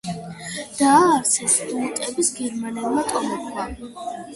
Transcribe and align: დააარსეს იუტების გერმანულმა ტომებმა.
დააარსეს 0.79 1.59
იუტების 1.67 2.35
გერმანულმა 2.41 3.09
ტომებმა. 3.15 3.73